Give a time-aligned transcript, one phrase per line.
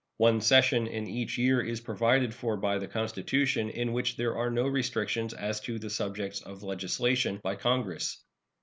[0.17, 4.49] One session in each year is provided for by the Constitution, in which there are
[4.49, 8.25] no restrictions as to the subjects of legislation by Congress.